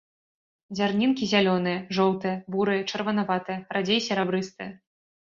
[0.77, 4.71] Дзярнінкі зялёныя, жоўтыя, бурыя, чырванаватыя, радзей серабрыстыя.